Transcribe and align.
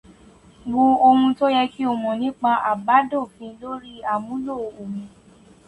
Wo 0.71 0.83
òhun 1.07 1.31
tó 1.37 1.45
yẹ 1.55 1.63
kí 1.73 1.81
o 1.91 1.93
mọ 2.03 2.11
nípa 2.21 2.51
Àbádòfin 2.71 3.51
lórí 3.61 3.91
àmúlò 4.13 4.53
omi. 4.79 5.03